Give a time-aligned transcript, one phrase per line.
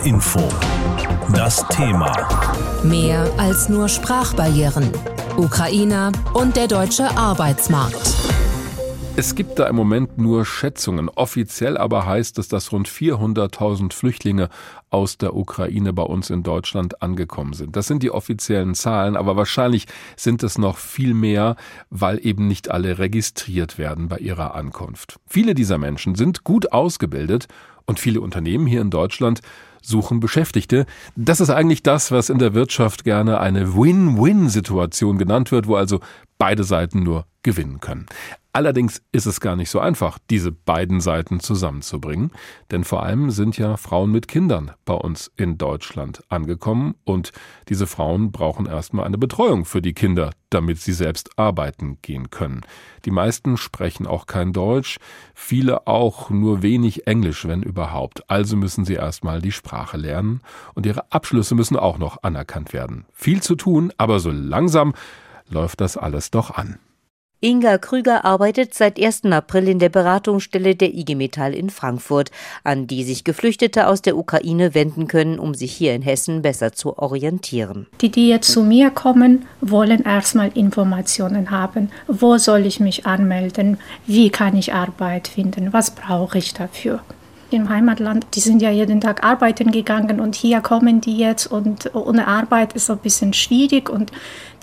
[0.00, 0.40] HR Info.
[1.34, 2.12] Das Thema.
[2.82, 4.90] Mehr als nur Sprachbarrieren.
[5.36, 8.14] Ukrainer und der deutsche Arbeitsmarkt.
[9.16, 11.08] Es gibt da im Moment nur Schätzungen.
[11.08, 14.48] Offiziell aber heißt es, dass rund 400.000 Flüchtlinge
[14.88, 17.76] aus der Ukraine bei uns in Deutschland angekommen sind.
[17.76, 19.86] Das sind die offiziellen Zahlen, aber wahrscheinlich
[20.16, 21.56] sind es noch viel mehr,
[21.90, 25.18] weil eben nicht alle registriert werden bei ihrer Ankunft.
[25.26, 27.48] Viele dieser Menschen sind gut ausgebildet
[27.86, 29.40] und viele Unternehmen hier in Deutschland
[29.82, 30.86] suchen Beschäftigte.
[31.16, 36.00] Das ist eigentlich das, was in der Wirtschaft gerne eine Win-Win-Situation genannt wird, wo also
[36.38, 38.06] beide Seiten nur gewinnen können.
[38.52, 42.32] Allerdings ist es gar nicht so einfach, diese beiden Seiten zusammenzubringen,
[42.72, 47.30] denn vor allem sind ja Frauen mit Kindern bei uns in Deutschland angekommen und
[47.68, 52.62] diese Frauen brauchen erstmal eine Betreuung für die Kinder, damit sie selbst arbeiten gehen können.
[53.04, 54.98] Die meisten sprechen auch kein Deutsch,
[55.32, 58.28] viele auch nur wenig Englisch, wenn überhaupt.
[58.28, 60.40] Also müssen sie erstmal die Sprache lernen
[60.74, 63.06] und ihre Abschlüsse müssen auch noch anerkannt werden.
[63.12, 64.92] Viel zu tun, aber so langsam
[65.48, 66.80] läuft das alles doch an.
[67.42, 69.24] Inga Krüger arbeitet seit 1.
[69.24, 72.30] April in der Beratungsstelle der IG Metall in Frankfurt,
[72.64, 76.72] an die sich Geflüchtete aus der Ukraine wenden können, um sich hier in Hessen besser
[76.72, 77.86] zu orientieren.
[78.02, 81.90] Die, die jetzt zu mir kommen, wollen erstmal Informationen haben.
[82.06, 83.78] Wo soll ich mich anmelden?
[84.06, 85.72] Wie kann ich Arbeit finden?
[85.72, 87.00] Was brauche ich dafür?
[87.52, 91.94] Im Heimatland, die sind ja jeden Tag arbeiten gegangen und hier kommen die jetzt und
[91.94, 94.12] ohne Arbeit ist ein bisschen schwierig und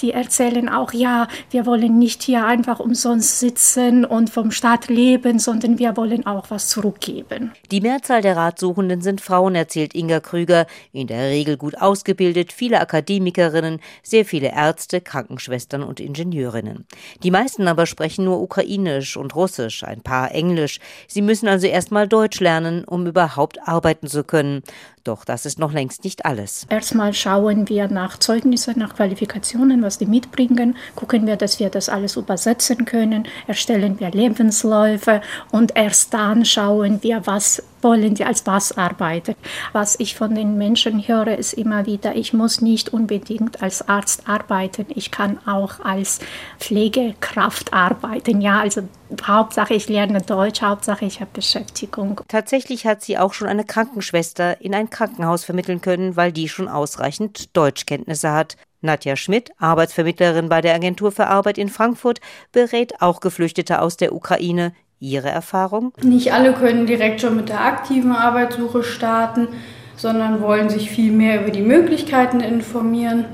[0.01, 5.39] die erzählen auch, ja, wir wollen nicht hier einfach umsonst sitzen und vom Staat leben,
[5.39, 7.51] sondern wir wollen auch was zurückgeben.
[7.71, 12.79] Die Mehrzahl der Ratsuchenden sind Frauen, erzählt Inga Krüger, in der Regel gut ausgebildet, viele
[12.79, 16.85] Akademikerinnen, sehr viele Ärzte, Krankenschwestern und Ingenieurinnen.
[17.23, 20.79] Die meisten aber sprechen nur Ukrainisch und Russisch, ein paar Englisch.
[21.07, 24.63] Sie müssen also erstmal Deutsch lernen, um überhaupt arbeiten zu können.
[25.07, 26.67] Doch das ist noch längst nicht alles.
[26.69, 30.75] Erstmal schauen wir nach Zeugnissen, nach Qualifikationen, was die mitbringen.
[30.95, 33.25] Gucken wir, dass wir das alles übersetzen können.
[33.47, 35.21] Erstellen wir Lebensläufe
[35.51, 39.35] und erst dann schauen wir, was wollen die als was arbeiten.
[39.71, 44.27] Was ich von den Menschen höre, ist immer wieder, ich muss nicht unbedingt als Arzt
[44.27, 44.87] arbeiten.
[44.89, 46.19] Ich kann auch als
[46.59, 48.41] Pflegekraft arbeiten.
[48.41, 48.81] Ja, also
[49.23, 52.21] Hauptsache ich lerne Deutsch, Hauptsache ich habe Beschäftigung.
[52.27, 56.67] Tatsächlich hat sie auch schon eine Krankenschwester in ein Krankenhaus vermitteln können, weil die schon
[56.67, 58.55] ausreichend Deutschkenntnisse hat.
[58.81, 62.19] Nadja Schmidt, Arbeitsvermittlerin bei der Agentur für Arbeit in Frankfurt,
[62.51, 64.73] berät auch Geflüchtete aus der Ukraine.
[64.99, 65.93] Ihre Erfahrung?
[66.01, 69.49] Nicht alle können direkt schon mit der aktiven Arbeitssuche starten,
[69.95, 73.25] sondern wollen sich viel mehr über die Möglichkeiten informieren,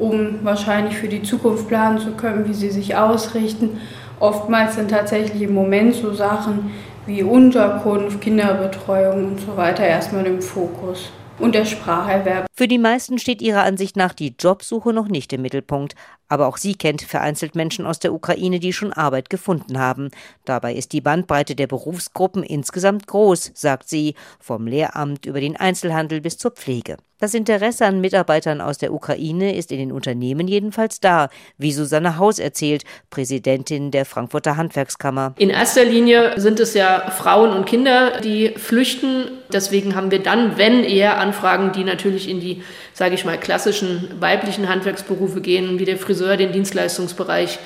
[0.00, 3.80] um wahrscheinlich für die Zukunft planen zu können, wie sie sich ausrichten.
[4.18, 6.72] Oftmals sind tatsächlich im Moment so Sachen
[7.08, 12.46] wie Unterkunft, Kinderbetreuung und so weiter erstmal im Fokus und der Spracherwerb.
[12.54, 15.94] Für die meisten steht ihrer Ansicht nach die Jobsuche noch nicht im Mittelpunkt.
[16.28, 20.10] Aber auch sie kennt vereinzelt Menschen aus der Ukraine, die schon Arbeit gefunden haben.
[20.44, 26.20] Dabei ist die Bandbreite der Berufsgruppen insgesamt groß, sagt sie, vom Lehramt über den Einzelhandel
[26.20, 26.96] bis zur Pflege.
[27.20, 32.16] Das Interesse an Mitarbeitern aus der Ukraine ist in den Unternehmen jedenfalls da, wie Susanne
[32.16, 35.34] Haus erzählt, Präsidentin der Frankfurter Handwerkskammer.
[35.36, 39.32] In erster Linie sind es ja Frauen und Kinder, die flüchten.
[39.52, 42.62] Deswegen haben wir dann, wenn eher Anfragen, die natürlich in die,
[42.92, 47.58] sage ich mal, klassischen weiblichen Handwerksberufe gehen, wie der Friseur, den Dienstleistungsbereich,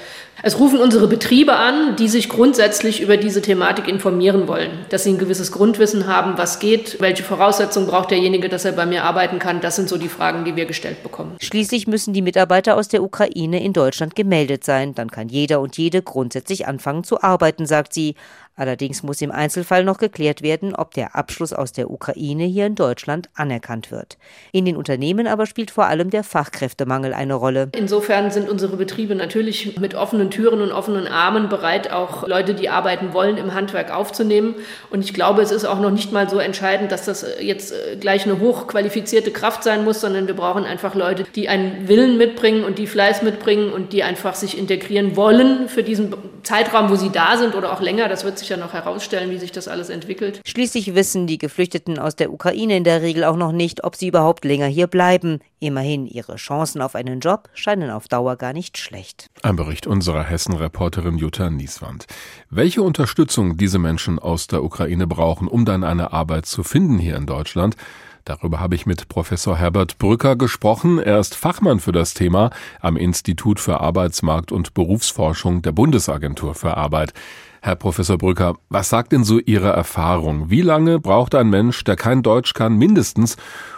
[0.42, 5.10] es rufen unsere Betriebe an, die sich grundsätzlich über diese Thematik informieren wollen, dass sie
[5.10, 9.38] ein gewisses Grundwissen haben, was geht, welche Voraussetzungen braucht derjenige, dass er bei mir arbeiten
[9.38, 9.60] kann.
[9.60, 11.36] Das sind so die Fragen, die wir gestellt bekommen.
[11.40, 14.94] Schließlich müssen die Mitarbeiter aus der Ukraine in Deutschland gemeldet sein.
[14.94, 18.16] Dann kann jeder und jede grundsätzlich anfangen zu arbeiten, sagt sie.
[18.54, 22.74] Allerdings muss im Einzelfall noch geklärt werden, ob der Abschluss aus der Ukraine hier in
[22.74, 24.18] Deutschland anerkannt wird.
[24.52, 27.70] In den Unternehmen aber spielt vor allem der Fachkräftemangel eine Rolle.
[27.74, 32.68] Insofern sind unsere Betriebe natürlich mit offenen Türen und offenen Armen bereit, auch Leute, die
[32.68, 34.54] arbeiten wollen, im Handwerk aufzunehmen.
[34.90, 37.96] Und ich glaube, es ist auch noch nicht mal so entscheidend, dass das jetzt äh,
[37.96, 42.64] gleich eine hochqualifizierte Kraft sein muss, sondern wir brauchen einfach Leute, die einen Willen mitbringen
[42.64, 47.10] und die Fleiß mitbringen und die einfach sich integrieren wollen für diesen Zeitraum, wo sie
[47.10, 48.08] da sind oder auch länger.
[48.08, 50.40] Das wird sich ja noch herausstellen, wie sich das alles entwickelt.
[50.46, 54.08] Schließlich wissen die Geflüchteten aus der Ukraine in der Regel auch noch nicht, ob sie
[54.08, 55.38] überhaupt länger hier bleiben.
[55.60, 59.28] Immerhin, ihre Chancen auf einen Job scheinen auf Dauer gar nicht schlecht.
[59.42, 62.06] Ein Bericht unserer Hessen-Reporterin Jutta Nieswand.
[62.50, 67.16] Welche Unterstützung diese Menschen aus der Ukraine brauchen, um dann eine Arbeit zu finden hier
[67.16, 67.76] in Deutschland,
[68.24, 71.00] Darüber habe ich mit Professor Herbert Brücker gesprochen.
[71.00, 72.50] Er ist Fachmann für das Thema
[72.80, 77.14] am Institut für Arbeitsmarkt und Berufsforschung der Bundesagentur für Arbeit.
[77.64, 80.50] Herr Professor Brücker, was sagt denn so Ihre Erfahrung?
[80.50, 83.36] Wie lange braucht ein Mensch, der kein Deutsch kann, mindestens,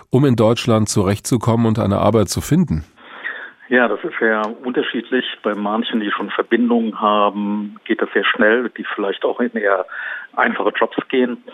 [0.08, 2.84] um in Deutschland zurechtzukommen und eine Arbeit zu finden?
[3.68, 5.26] Ja, das ist sehr unterschiedlich.
[5.42, 9.84] Bei manchen, die schon Verbindungen haben, geht das sehr schnell, die vielleicht auch in eher
[10.34, 11.44] einfache Jobs gehen.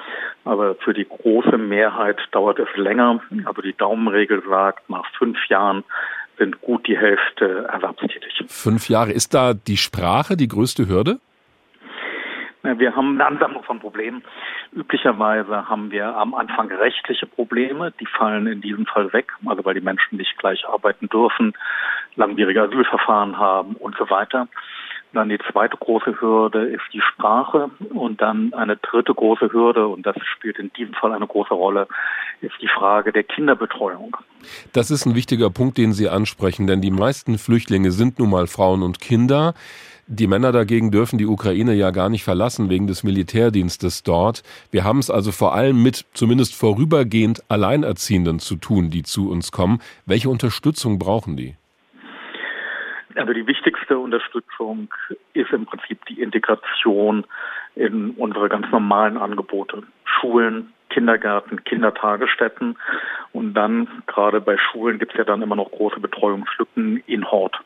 [0.44, 3.20] Aber für die große Mehrheit dauert es länger.
[3.44, 5.82] Also die Daumenregel sagt, nach fünf Jahren
[6.38, 8.44] sind gut die Hälfte erwerbstätig.
[8.46, 9.10] Fünf Jahre.
[9.10, 11.18] Ist da die Sprache die größte Hürde?
[12.62, 14.22] Wir haben eine Ansammlung von Problemen.
[14.72, 19.74] Üblicherweise haben wir am Anfang rechtliche Probleme, die fallen in diesem Fall weg, also weil
[19.74, 21.54] die Menschen nicht gleich arbeiten dürfen,
[22.16, 24.46] langwierige Asylverfahren haben und so weiter.
[25.12, 30.06] Dann die zweite große Hürde ist die Sprache und dann eine dritte große Hürde, und
[30.06, 31.88] das spielt in diesem Fall eine große Rolle,
[32.40, 34.16] ist die Frage der Kinderbetreuung.
[34.72, 38.46] Das ist ein wichtiger Punkt, den Sie ansprechen, denn die meisten Flüchtlinge sind nun mal
[38.46, 39.54] Frauen und Kinder.
[40.12, 44.42] Die Männer dagegen dürfen die Ukraine ja gar nicht verlassen wegen des Militärdienstes dort.
[44.72, 49.52] Wir haben es also vor allem mit zumindest vorübergehend Alleinerziehenden zu tun, die zu uns
[49.52, 49.78] kommen.
[50.06, 51.54] Welche Unterstützung brauchen die?
[53.14, 54.92] Also die wichtigste Unterstützung
[55.32, 57.24] ist im Prinzip die Integration
[57.76, 59.84] in unsere ganz normalen Angebote.
[60.04, 62.76] Schulen, Kindergärten, Kindertagesstätten
[63.32, 67.58] und dann gerade bei Schulen gibt es ja dann immer noch große Betreuungslücken in Hort.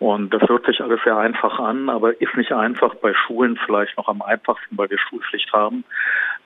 [0.00, 2.94] Und das hört sich alles sehr einfach an, aber ist nicht einfach.
[2.96, 5.84] Bei Schulen vielleicht noch am einfachsten, weil wir Schulpflicht haben.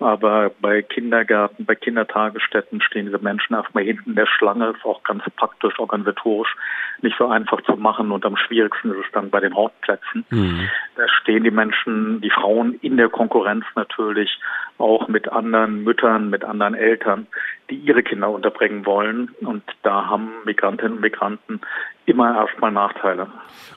[0.05, 4.75] Aber bei Kindergärten, bei Kindertagesstätten stehen diese Menschen erstmal hinten in der Schlange.
[4.77, 6.55] Ist auch ganz praktisch, organisatorisch
[7.01, 8.13] nicht so einfach zu machen.
[8.13, 10.27] Und am schwierigsten ist es dann bei den Hortplätzen.
[10.29, 10.69] Mhm.
[10.97, 14.39] Da stehen die Menschen, die Frauen in der Konkurrenz natürlich
[14.77, 17.27] auch mit anderen Müttern, mit anderen Eltern,
[17.71, 19.31] die ihre Kinder unterbringen wollen.
[19.41, 21.63] Und da haben Migrantinnen und Migranten
[22.05, 23.29] immer erstmal Nachteile.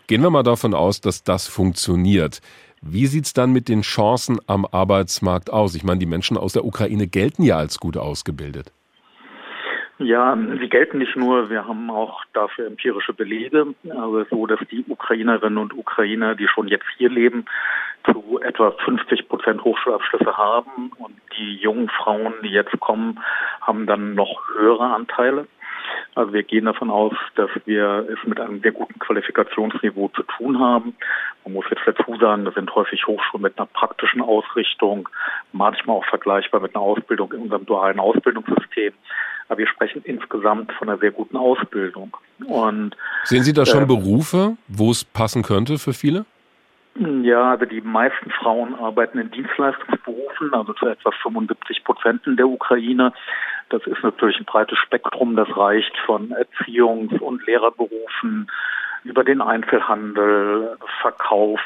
[0.07, 2.41] Gehen wir mal davon aus, dass das funktioniert.
[2.81, 5.75] Wie sieht es dann mit den Chancen am Arbeitsmarkt aus?
[5.75, 8.71] Ich meine, die Menschen aus der Ukraine gelten ja als gut ausgebildet.
[9.99, 14.85] Ja, sie gelten nicht nur, wir haben auch dafür empirische Belege, also so, dass die
[14.87, 17.45] Ukrainerinnen und Ukrainer, die schon jetzt hier leben,
[18.05, 23.19] zu etwa 50 Prozent Hochschulabschlüsse haben und die jungen Frauen, die jetzt kommen,
[23.61, 25.47] haben dann noch höhere Anteile.
[26.17, 30.59] Also wir gehen davon aus, dass wir es mit einem sehr guten Qualifikationsniveau zu tun
[30.59, 30.95] haben.
[31.45, 35.07] Man muss jetzt dazu sagen, das sind häufig Hochschulen mit einer praktischen Ausrichtung,
[35.51, 38.93] manchmal auch vergleichbar mit einer Ausbildung in unserem dualen Ausbildungssystem.
[39.47, 42.17] Aber wir sprechen insgesamt von einer sehr guten Ausbildung.
[42.47, 46.25] Und sehen Sie da schon äh, Berufe, wo es passen könnte für viele?
[47.21, 52.47] Ja, also die meisten Frauen arbeiten in Dienstleistungsberufen, also zu etwa 75 Prozent in der
[52.47, 53.13] Ukraine.
[53.69, 58.49] Das ist natürlich ein breites Spektrum, das reicht von Erziehungs- und Lehrerberufen
[59.03, 61.59] über den Einzelhandel, Verkauf,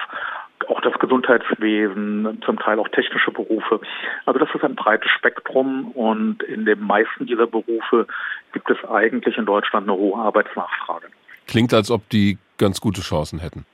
[0.67, 3.81] auch das Gesundheitswesen, zum Teil auch technische Berufe.
[4.25, 8.07] Also das ist ein breites Spektrum und in den meisten dieser Berufe
[8.53, 11.07] gibt es eigentlich in Deutschland eine hohe Arbeitsnachfrage.
[11.47, 13.65] Klingt, als ob die ganz gute Chancen hätten.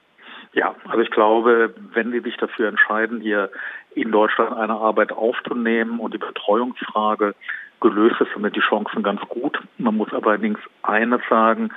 [0.54, 3.52] Ja, also ich glaube, wenn Sie sich dafür entscheiden, hier
[3.94, 7.36] in Deutschland eine Arbeit aufzunehmen und die Betreuungsfrage
[7.82, 9.60] gelöst ist, sind die Chancen ganz gut.
[9.78, 11.72] Man muss allerdings eines sagen,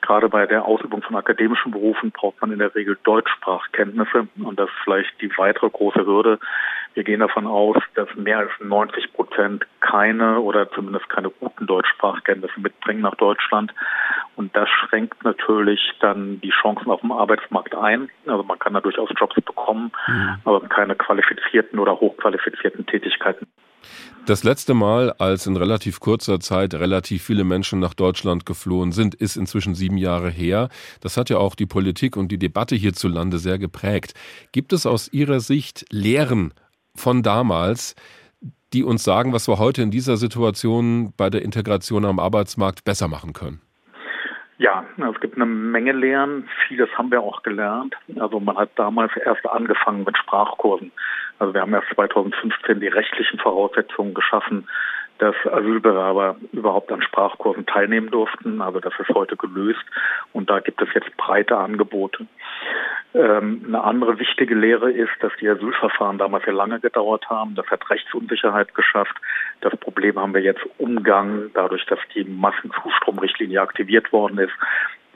[0.00, 4.68] gerade bei der Ausübung von akademischen Berufen braucht man in der Regel Deutschsprachkenntnisse und das
[4.68, 6.38] ist vielleicht die weitere große Hürde.
[6.94, 12.60] Wir gehen davon aus, dass mehr als 90 Prozent keine oder zumindest keine guten Deutschsprachkenntnisse
[12.60, 13.72] mitbringen nach Deutschland.
[14.36, 18.10] Und das schränkt natürlich dann die Chancen auf dem Arbeitsmarkt ein.
[18.26, 20.36] Also man kann da durchaus Jobs bekommen, mhm.
[20.44, 23.46] aber keine qualifizierten oder hochqualifizierten Tätigkeiten.
[24.26, 29.16] Das letzte Mal, als in relativ kurzer Zeit relativ viele Menschen nach Deutschland geflohen sind,
[29.16, 30.68] ist inzwischen sieben Jahre her.
[31.00, 34.14] Das hat ja auch die Politik und die Debatte hierzulande sehr geprägt.
[34.52, 36.54] Gibt es aus Ihrer Sicht Lehren
[36.94, 37.96] von damals,
[38.72, 43.08] die uns sagen, was wir heute in dieser Situation bei der Integration am Arbeitsmarkt besser
[43.08, 43.60] machen können?
[44.58, 46.48] Ja, es gibt eine Menge Lehren.
[46.68, 47.96] Vieles haben wir auch gelernt.
[48.20, 50.92] Also man hat damals erst angefangen mit Sprachkursen.
[51.42, 54.68] Also wir haben erst 2015 die rechtlichen Voraussetzungen geschaffen,
[55.18, 58.62] dass Asylbewerber überhaupt an Sprachkursen teilnehmen durften.
[58.62, 59.82] Also das ist heute gelöst
[60.32, 62.26] und da gibt es jetzt breite Angebote.
[63.14, 67.56] Ähm, eine andere wichtige Lehre ist, dass die Asylverfahren damals sehr lange gedauert haben.
[67.56, 69.16] Das hat Rechtsunsicherheit geschafft.
[69.62, 74.54] Das Problem haben wir jetzt Umgang, dadurch, dass die Massenzustromrichtlinie aktiviert worden ist.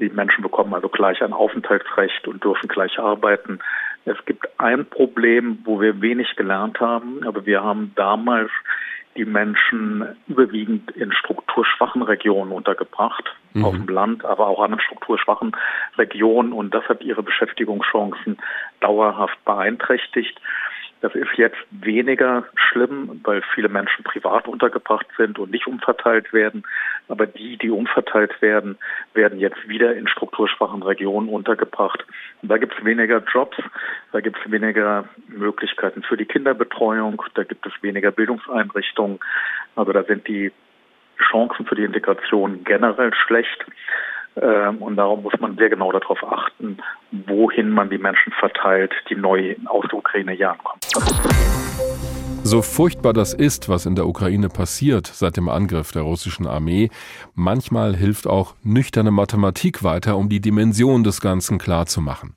[0.01, 3.61] Die Menschen bekommen also gleich ein Aufenthaltsrecht und dürfen gleich arbeiten.
[4.07, 8.51] Es gibt ein Problem, wo wir wenig gelernt haben, aber wir haben damals
[9.17, 13.65] die Menschen überwiegend in strukturschwachen Regionen untergebracht, mhm.
[13.65, 15.57] auf dem Land, aber auch an strukturschwachen
[15.99, 16.53] Regionen.
[16.53, 18.39] Und das hat ihre Beschäftigungschancen
[18.81, 20.41] dauerhaft beeinträchtigt.
[21.01, 26.65] Das ist jetzt weniger schlimm, weil viele Menschen privat untergebracht sind und nicht umverteilt werden.
[27.09, 28.79] Aber die, die umverteilt werden,
[29.15, 32.05] werden jetzt wieder in strukturschwachen Regionen untergebracht.
[32.43, 33.57] Und da gibt es weniger Jobs,
[34.13, 39.21] da gibt es weniger Möglichkeiten für die Kinderbetreuung, da gibt es weniger Bildungseinrichtungen.
[39.77, 40.53] Also da sind die
[41.31, 43.65] Chancen für die Integration generell schlecht.
[44.41, 46.79] Ähm, und darum muss man sehr genau darauf achten,
[47.11, 50.81] wohin man die Menschen verteilt, die neu aus der Ukraine hier ankommen.
[52.49, 56.91] So furchtbar das ist, was in der Ukraine passiert seit dem Angriff der russischen Armee,
[57.35, 62.35] manchmal hilft auch nüchterne Mathematik weiter, um die Dimension des Ganzen klarzumachen.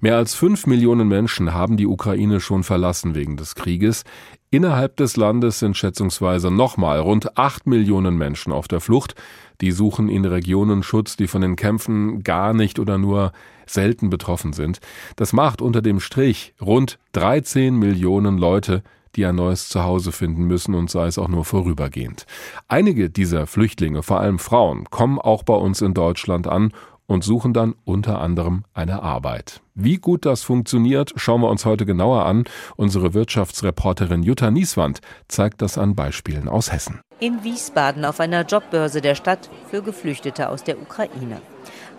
[0.00, 4.02] Mehr als fünf Millionen Menschen haben die Ukraine schon verlassen wegen des Krieges.
[4.50, 9.14] Innerhalb des Landes sind schätzungsweise nochmal rund acht Millionen Menschen auf der Flucht.
[9.60, 13.30] Die suchen in Regionen Schutz, die von den Kämpfen gar nicht oder nur
[13.66, 14.80] selten betroffen sind.
[15.14, 18.82] Das macht unter dem Strich rund 13 Millionen Leute,
[19.16, 22.26] die ein neues Zuhause finden müssen und sei es auch nur vorübergehend.
[22.68, 26.72] Einige dieser Flüchtlinge, vor allem Frauen, kommen auch bei uns in Deutschland an
[27.06, 29.60] und suchen dann unter anderem eine Arbeit.
[29.74, 32.44] Wie gut das funktioniert, schauen wir uns heute genauer an.
[32.76, 37.00] Unsere Wirtschaftsreporterin Jutta Nieswand zeigt das an Beispielen aus Hessen.
[37.20, 41.40] In Wiesbaden auf einer Jobbörse der Stadt für Geflüchtete aus der Ukraine.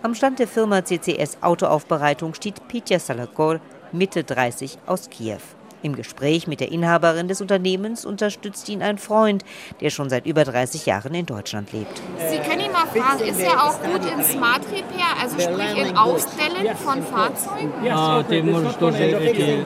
[0.02, 3.60] Am Stand der Firma CCS Autoaufbereitung steht Pitya Salakor,
[3.92, 5.40] Mitte 30 aus Kiew.
[5.85, 9.43] Im Gespräch mit der Inhaberin des Unternehmens unterstützt ihn ein Freund,
[9.79, 11.99] der schon seit über 30 Jahren in Deutschland lebt.
[12.29, 15.97] Sie können ihn mal fragen, ist er auch gut in Smart Repair, also sprich in
[15.97, 17.83] Ausstellen von Fahrzeugen?
[17.83, 19.65] Ja, ты можешь тоже эти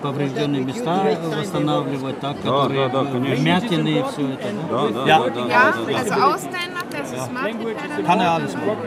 [0.00, 4.48] поврежденные места восстанавливать, так, которые вмятины и все это.
[5.06, 5.22] Ja,
[5.98, 6.73] also Ausstellen macht er, also Smart Repair.
[8.05, 8.77] kann er alles machen.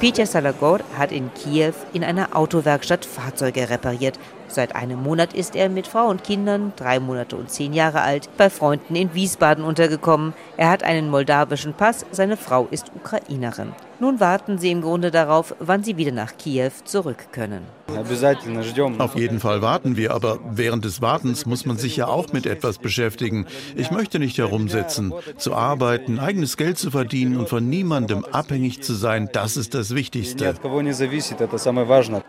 [0.00, 4.18] Peter Salagor hat in Kiew in einer Autowerkstatt Fahrzeuge repariert.
[4.48, 8.28] Seit einem Monat ist er mit Frau und Kindern, drei Monate und zehn Jahre alt,
[8.36, 10.34] bei Freunden in Wiesbaden untergekommen.
[10.56, 13.72] Er hat einen moldawischen Pass, seine Frau ist Ukrainerin.
[14.02, 17.62] Nun warten sie im Grunde darauf, wann sie wieder nach Kiew zurück können.
[18.98, 22.44] Auf jeden Fall warten wir, aber während des Wartens muss man sich ja auch mit
[22.44, 23.46] etwas beschäftigen.
[23.76, 25.14] Ich möchte nicht herumsitzen.
[25.36, 29.94] Zu arbeiten, eigenes Geld zu verdienen und von niemandem abhängig zu sein, das ist das
[29.94, 30.56] Wichtigste.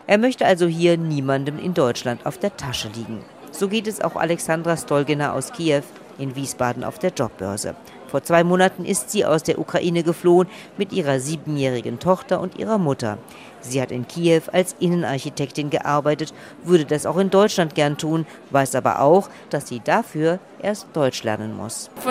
[0.06, 3.26] Er möchte also hier niemandem in Deutschland auf der Tasche liegen.
[3.52, 5.82] So geht es auch Alexandra Stolgina aus Kiew
[6.20, 7.74] in Wiesbaden auf der Jobbörse.
[8.14, 12.78] Vor zwei Monaten ist sie aus der Ukraine geflohen mit ihrer siebenjährigen Tochter und ihrer
[12.78, 13.18] Mutter.
[13.60, 16.32] Sie hat in Kiew als Innenarchitektin gearbeitet,
[16.64, 21.24] würde das auch in Deutschland gern tun, weiß aber auch, dass sie dafür erst Deutsch
[21.24, 21.90] lernen muss.
[22.06, 22.10] Uh,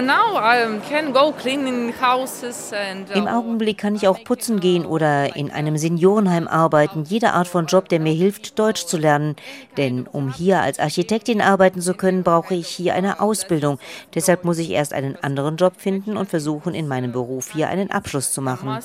[3.14, 7.66] Im Augenblick kann ich auch putzen gehen oder in einem Seniorenheim arbeiten, jede Art von
[7.66, 9.37] Job, der mir hilft, Deutsch zu lernen.
[9.76, 13.78] Denn um hier als Architektin arbeiten zu können, brauche ich hier eine Ausbildung.
[14.14, 17.90] Deshalb muss ich erst einen anderen Job finden und versuchen, in meinem Beruf hier einen
[17.90, 18.78] Abschluss zu machen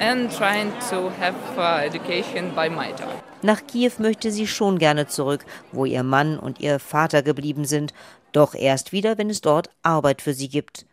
[0.00, 3.33] and trying to have uh, education by my job.
[3.44, 7.92] Nach Kiew möchte sie schon gerne zurück, wo ihr Mann und ihr Vater geblieben sind,
[8.32, 10.86] doch erst wieder, wenn es dort Arbeit für sie gibt.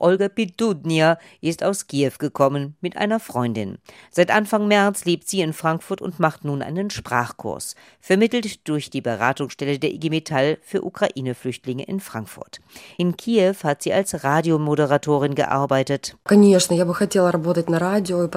[0.00, 3.78] Olga Pidudnia ist aus Kiew gekommen mit einer Freundin.
[4.10, 9.00] Seit Anfang März lebt sie in Frankfurt und macht nun einen Sprachkurs, vermittelt durch die
[9.00, 12.60] Beratungsstelle der IG Metall für Ukraine-Flüchtlinge in Frankfurt.
[12.98, 16.16] In Kiew hat sie als Radiomoderatorin gearbeitet.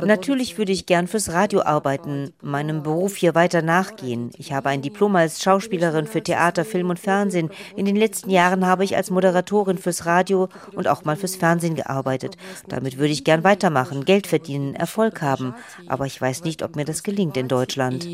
[0.05, 4.29] Natürlich würde ich gern fürs Radio arbeiten, meinem Beruf hier weiter nachgehen.
[4.37, 7.49] Ich habe ein Diplom als Schauspielerin für Theater, Film und Fernsehen.
[7.75, 11.46] In den letzten Jahren habe ich als Moderatorin fürs Radio und auch mal fürs Fernsehen
[11.47, 12.35] Fernsehen gearbeitet.
[12.67, 15.55] Damit würde ich gern weitermachen, Geld verdienen, Erfolg haben.
[15.87, 18.05] Aber ich weiß nicht, ob mir das gelingt in Deutschland.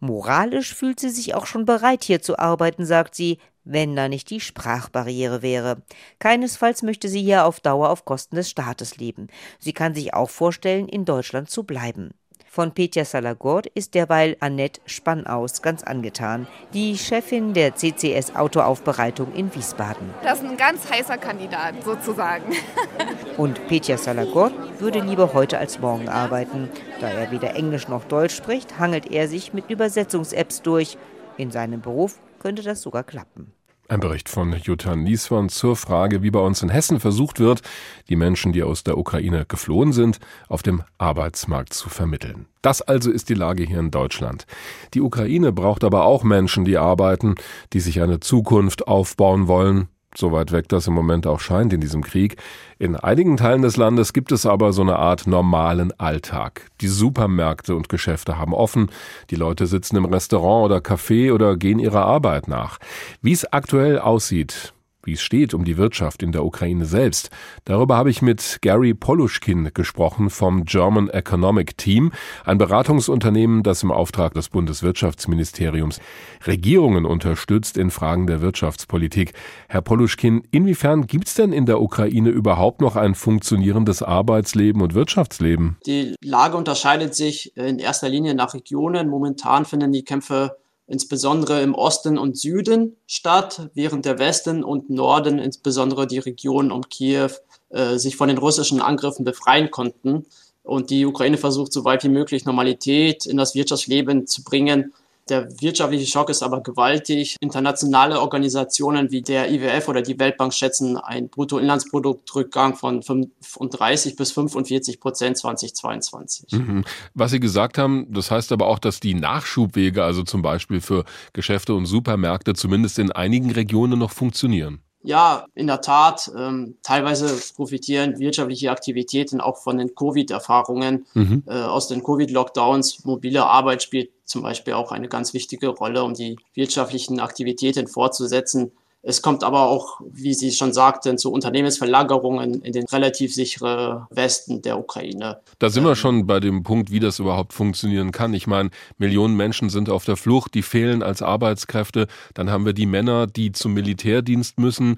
[0.00, 4.28] Moralisch fühlt sie sich auch schon bereit, hier zu arbeiten, sagt sie, wenn da nicht
[4.28, 5.82] die Sprachbarriere wäre.
[6.18, 9.28] Keinesfalls möchte sie hier auf Dauer auf Kosten des Staates leben.
[9.58, 12.10] Sie kann sich auch vorstellen, in Deutschland zu bleiben.
[12.50, 19.54] Von Petja Salagor ist derweil Annette Spannaus ganz angetan, die Chefin der CCS Autoaufbereitung in
[19.54, 20.14] Wiesbaden.
[20.22, 22.56] Das ist ein ganz heißer Kandidat sozusagen.
[23.36, 26.70] Und Petja Salagor würde lieber heute als morgen arbeiten.
[27.00, 30.96] Da er weder Englisch noch Deutsch spricht, hangelt er sich mit Übersetzungs-Apps durch.
[31.36, 33.52] In seinem Beruf könnte das sogar klappen.
[33.90, 37.62] Ein Bericht von Jutta Nieswan zur Frage, wie bei uns in Hessen versucht wird,
[38.10, 42.44] die Menschen, die aus der Ukraine geflohen sind, auf dem Arbeitsmarkt zu vermitteln.
[42.60, 44.44] Das also ist die Lage hier in Deutschland.
[44.92, 47.36] Die Ukraine braucht aber auch Menschen, die arbeiten,
[47.72, 51.80] die sich eine Zukunft aufbauen wollen, so weit weg das im Moment auch scheint in
[51.80, 52.36] diesem Krieg.
[52.78, 56.66] In einigen Teilen des Landes gibt es aber so eine Art normalen Alltag.
[56.80, 58.90] Die Supermärkte und Geschäfte haben offen,
[59.30, 62.78] die Leute sitzen im Restaurant oder Café oder gehen ihrer Arbeit nach.
[63.22, 64.72] Wie es aktuell aussieht,
[65.08, 67.30] wie es steht um die Wirtschaft in der Ukraine selbst.
[67.64, 72.12] Darüber habe ich mit Gary Poluschkin gesprochen vom German Economic Team,
[72.44, 76.00] ein Beratungsunternehmen, das im Auftrag des Bundeswirtschaftsministeriums
[76.46, 79.32] Regierungen unterstützt in Fragen der Wirtschaftspolitik.
[79.68, 84.92] Herr Poluschkin, inwiefern gibt es denn in der Ukraine überhaupt noch ein funktionierendes Arbeitsleben und
[84.92, 85.78] Wirtschaftsleben?
[85.86, 89.08] Die Lage unterscheidet sich in erster Linie nach Regionen.
[89.08, 95.38] Momentan finden die Kämpfe insbesondere im Osten und Süden statt, während der Westen und Norden,
[95.38, 97.30] insbesondere die Region um Kiew,
[97.68, 100.26] äh, sich von den russischen Angriffen befreien konnten.
[100.62, 104.92] Und die Ukraine versucht, so weit wie möglich Normalität in das Wirtschaftsleben zu bringen.
[105.28, 107.36] Der wirtschaftliche Schock ist aber gewaltig.
[107.40, 115.00] Internationale Organisationen wie der IWF oder die Weltbank schätzen einen Bruttoinlandsproduktrückgang von 35 bis 45
[115.00, 116.52] Prozent 2022.
[116.52, 116.84] Mhm.
[117.14, 121.04] Was Sie gesagt haben, das heißt aber auch, dass die Nachschubwege, also zum Beispiel für
[121.32, 124.82] Geschäfte und Supermärkte, zumindest in einigen Regionen noch funktionieren.
[125.02, 126.30] Ja, in der Tat.
[126.36, 131.44] Ähm, teilweise profitieren wirtschaftliche Aktivitäten auch von den Covid-Erfahrungen mhm.
[131.46, 133.04] äh, aus den Covid-Lockdowns.
[133.04, 138.72] Mobile Arbeit spielt zum Beispiel auch eine ganz wichtige Rolle, um die wirtschaftlichen Aktivitäten fortzusetzen.
[139.00, 144.60] Es kommt aber auch, wie Sie schon sagten, zu Unternehmensverlagerungen in den relativ sicheren Westen
[144.60, 145.40] der Ukraine.
[145.60, 148.34] Da sind wir ähm, schon bei dem Punkt, wie das überhaupt funktionieren kann.
[148.34, 152.08] Ich meine, Millionen Menschen sind auf der Flucht, die fehlen als Arbeitskräfte.
[152.34, 154.96] Dann haben wir die Männer, die zum Militärdienst müssen.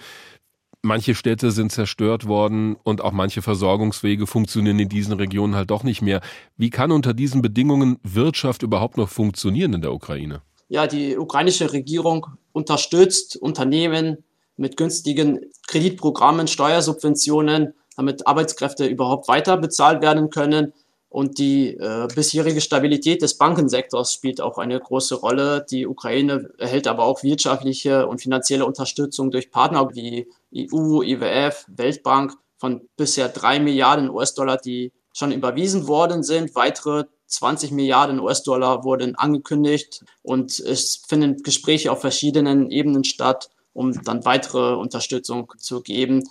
[0.82, 5.82] Manche Städte sind zerstört worden und auch manche Versorgungswege funktionieren in diesen Regionen halt doch
[5.82, 6.20] nicht mehr.
[6.56, 10.42] Wie kann unter diesen Bedingungen Wirtschaft überhaupt noch funktionieren in der Ukraine?
[10.70, 14.24] ja, die ukrainische Regierung unterstützt Unternehmen
[14.56, 20.72] mit günstigen Kreditprogrammen, Steuersubventionen, damit Arbeitskräfte überhaupt weiter bezahlt werden können.
[21.10, 25.66] Und die äh, bisherige Stabilität des Bankensektors spielt auch eine große Rolle.
[25.68, 32.34] Die Ukraine erhält aber auch wirtschaftliche und finanzielle Unterstützung durch Partner wie EU, IWF, Weltbank
[32.58, 36.54] von bisher drei Milliarden US-Dollar, die schon überwiesen worden sind.
[36.54, 44.00] Weitere 20 Milliarden US-Dollar wurden angekündigt und es finden Gespräche auf verschiedenen Ebenen statt, um
[44.04, 46.22] dann weitere Unterstützung zu geben.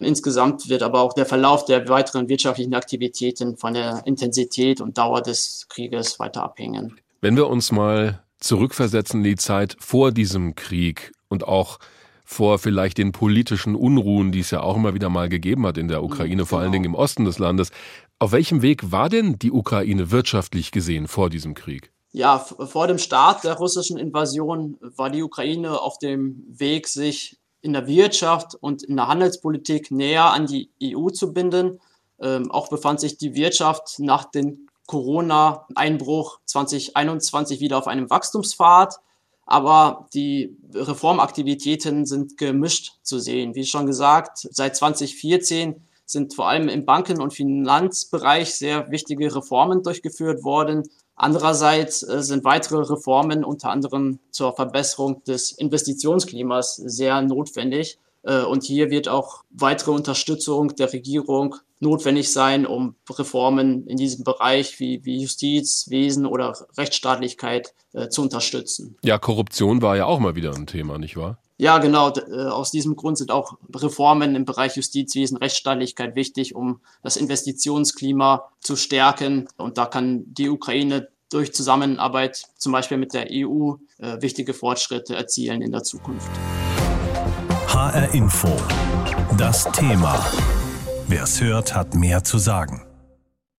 [0.00, 5.22] Insgesamt wird aber auch der Verlauf der weiteren wirtschaftlichen Aktivitäten von der Intensität und Dauer
[5.22, 6.96] des Krieges weiter abhängen.
[7.20, 11.78] Wenn wir uns mal zurückversetzen in die Zeit vor diesem Krieg und auch
[12.24, 15.88] vor vielleicht den politischen Unruhen, die es ja auch immer wieder mal gegeben hat in
[15.88, 16.44] der Ukraine, genau.
[16.44, 17.70] vor allen Dingen im Osten des Landes.
[18.20, 21.90] Auf welchem Weg war denn die Ukraine wirtschaftlich gesehen vor diesem Krieg?
[22.12, 27.72] Ja, vor dem Start der russischen Invasion war die Ukraine auf dem Weg, sich in
[27.72, 31.80] der Wirtschaft und in der Handelspolitik näher an die EU zu binden.
[32.20, 38.96] Ähm, auch befand sich die Wirtschaft nach dem Corona-Einbruch 2021 wieder auf einem Wachstumspfad.
[39.44, 43.54] Aber die Reformaktivitäten sind gemischt zu sehen.
[43.54, 49.82] Wie schon gesagt, seit 2014 sind vor allem im Banken- und Finanzbereich sehr wichtige Reformen
[49.82, 50.88] durchgeführt worden.
[51.22, 57.98] Andererseits äh, sind weitere Reformen unter anderem zur Verbesserung des Investitionsklimas sehr notwendig.
[58.22, 64.24] Äh, und hier wird auch weitere Unterstützung der Regierung notwendig sein, um Reformen in diesem
[64.24, 68.96] Bereich wie, wie Justiz, Wesen oder Rechtsstaatlichkeit äh, zu unterstützen.
[69.04, 71.36] Ja, Korruption war ja auch mal wieder ein Thema, nicht wahr?
[71.60, 72.10] Ja, genau.
[72.10, 78.48] Äh, aus diesem Grund sind auch Reformen im Bereich Justizwesen, Rechtsstaatlichkeit wichtig, um das Investitionsklima
[78.60, 79.46] zu stärken.
[79.58, 85.14] Und da kann die Ukraine durch Zusammenarbeit zum Beispiel mit der EU äh, wichtige Fortschritte
[85.14, 86.30] erzielen in der Zukunft.
[87.68, 88.48] HR Info.
[89.36, 90.18] Das Thema.
[91.08, 92.89] Wer es hört, hat mehr zu sagen.